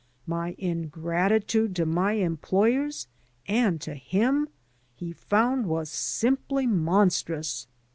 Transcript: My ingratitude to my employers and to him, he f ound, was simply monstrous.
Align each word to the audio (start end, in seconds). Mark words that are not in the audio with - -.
My 0.25 0.55
ingratitude 0.57 1.75
to 1.75 1.85
my 1.85 2.13
employers 2.13 3.07
and 3.47 3.79
to 3.81 3.93
him, 3.93 4.49
he 4.95 5.11
f 5.11 5.31
ound, 5.31 5.67
was 5.67 5.91
simply 5.91 6.65
monstrous. 6.65 7.67